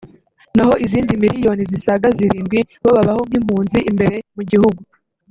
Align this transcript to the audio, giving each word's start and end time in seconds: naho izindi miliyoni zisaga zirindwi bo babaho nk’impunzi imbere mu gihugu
naho 0.55 0.73
izindi 0.85 1.13
miliyoni 1.23 1.63
zisaga 1.71 2.07
zirindwi 2.17 2.59
bo 2.83 2.89
babaho 2.95 3.21
nk’impunzi 3.27 3.77
imbere 3.91 4.15
mu 4.35 4.43
gihugu 4.49 4.81